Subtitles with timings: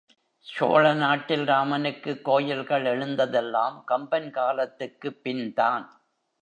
[0.39, 6.01] சோழ நாட்டில் ராமனுக்குக் கோயில்கள் எழுந்ததெல்லாம் கம்பன் காலத்துக்குப் பின்தான்.